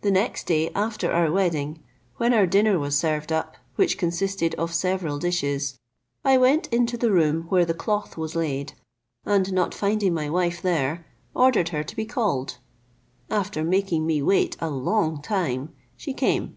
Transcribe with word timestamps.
The 0.00 0.10
next 0.10 0.48
day 0.48 0.68
after 0.70 1.12
our 1.12 1.30
wedding, 1.30 1.84
when 2.16 2.34
our 2.34 2.44
dinner 2.44 2.76
was 2.76 2.98
served 2.98 3.30
up, 3.30 3.56
which 3.76 3.96
consisted 3.96 4.52
of 4.56 4.74
several 4.74 5.16
dishes, 5.20 5.78
I 6.24 6.36
went 6.36 6.66
into 6.74 6.96
the 6.96 7.12
room 7.12 7.42
where 7.42 7.64
the 7.64 7.72
cloth 7.72 8.16
was 8.16 8.36
]aid, 8.36 8.72
and 9.24 9.52
not 9.52 9.74
finding 9.74 10.12
my 10.12 10.28
wife 10.28 10.60
there, 10.60 11.06
ordered 11.36 11.68
her 11.68 11.84
to 11.84 11.94
be 11.94 12.04
called. 12.04 12.58
After 13.30 13.62
making 13.62 14.06
me 14.06 14.22
wait 14.22 14.56
a 14.58 14.70
long 14.70 15.22
time, 15.22 15.72
she 15.96 16.12
came. 16.14 16.56